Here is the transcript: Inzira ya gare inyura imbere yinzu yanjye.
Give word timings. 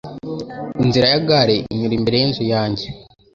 Inzira 0.83 1.07
ya 1.13 1.19
gare 1.29 1.57
inyura 1.73 1.93
imbere 1.99 2.15
yinzu 2.21 2.43
yanjye. 2.53 2.85